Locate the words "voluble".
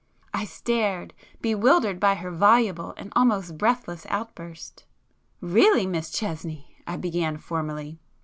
2.31-2.95